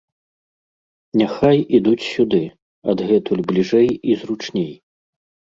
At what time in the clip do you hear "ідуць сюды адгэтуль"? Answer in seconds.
1.79-3.45